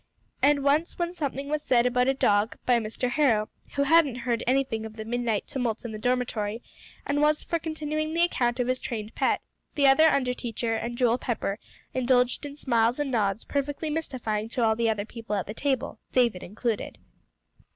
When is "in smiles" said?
12.47-12.99